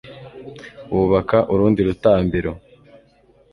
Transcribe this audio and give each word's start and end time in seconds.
bubaka 0.95 1.37
urundi 1.53 1.79
rutambiro 1.87 2.51